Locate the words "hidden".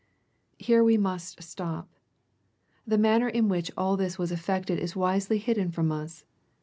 5.37-5.69